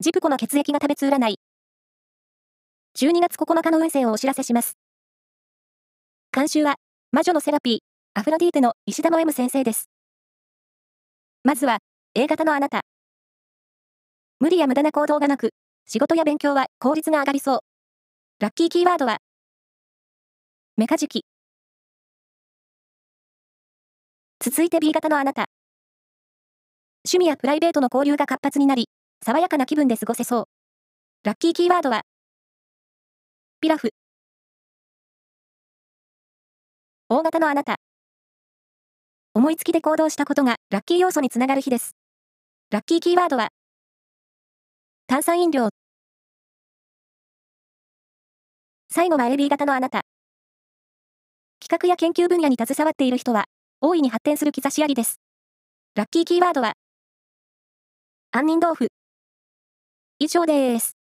[0.00, 1.40] ジプコの血液が食べつ占い。
[2.96, 4.78] 12月9日の運勢をお知らせします。
[6.32, 6.76] 監修は、
[7.10, 7.78] 魔女のセラピー、
[8.14, 9.90] アフロディーテの石田の M 先生です。
[11.42, 11.78] まずは、
[12.14, 12.82] A 型のあなた。
[14.38, 15.50] 無理や無駄な行動がなく、
[15.84, 17.60] 仕事や勉強は効率が上がりそう。
[18.38, 19.18] ラッキーキーワードは、
[20.76, 21.24] メカジキ。
[24.38, 25.46] 続いて B 型のあなた。
[27.04, 28.88] 趣味やプライベートの交流が活発になり、
[29.24, 30.44] 爽やかな気分で過ごせそう。
[31.24, 32.02] ラッキーキーワードは、
[33.60, 33.90] ピラフ。
[37.08, 37.76] 大型のあなた。
[39.34, 41.96] 思いつきで行動したことがラッキー要素につながる日です。
[42.70, 43.48] ラッキーキーワードは、
[45.08, 45.70] 炭酸飲料。
[48.90, 50.02] 最後は AB 型のあなた。
[51.60, 53.46] 企画や研究分野に携わっている人は、
[53.80, 55.20] 大いに発展する兆しありです。
[55.96, 56.74] ラッキーキーワードは、
[58.30, 58.97] 杏仁豆腐。
[60.20, 60.97] 以上です。